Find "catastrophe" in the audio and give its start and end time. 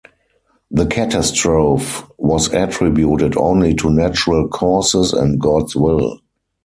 0.87-2.07